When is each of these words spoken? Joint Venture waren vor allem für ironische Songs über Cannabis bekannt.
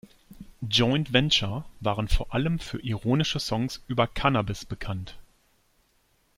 Joint 0.67 1.09
Venture 1.13 1.63
waren 1.79 2.07
vor 2.07 2.33
allem 2.33 2.57
für 2.57 2.81
ironische 2.81 3.39
Songs 3.39 3.83
über 3.87 4.07
Cannabis 4.07 4.65
bekannt. 4.65 5.19